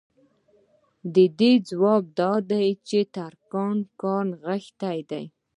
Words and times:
د 1.13 1.15
دې 1.39 1.51
ځواب 1.69 2.03
دا 2.19 2.33
دی 2.51 2.67
چې 2.87 2.99
د 3.05 3.09
ترکاڼ 3.15 3.73
کار 4.01 4.23
نغښتی 4.29 5.25